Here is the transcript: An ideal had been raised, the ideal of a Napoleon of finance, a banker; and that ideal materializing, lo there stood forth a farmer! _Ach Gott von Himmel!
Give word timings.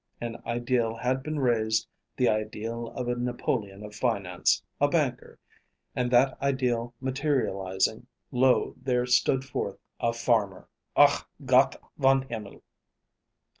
An 0.19 0.41
ideal 0.47 0.95
had 0.95 1.21
been 1.21 1.37
raised, 1.39 1.87
the 2.17 2.27
ideal 2.27 2.87
of 2.95 3.07
a 3.07 3.13
Napoleon 3.15 3.83
of 3.83 3.93
finance, 3.93 4.63
a 4.79 4.87
banker; 4.87 5.37
and 5.95 6.09
that 6.09 6.41
ideal 6.41 6.95
materializing, 6.99 8.07
lo 8.31 8.73
there 8.81 9.05
stood 9.05 9.45
forth 9.45 9.77
a 9.99 10.11
farmer! 10.11 10.67
_Ach 10.97 11.25
Gott 11.45 11.75
von 11.99 12.23
Himmel! 12.23 12.63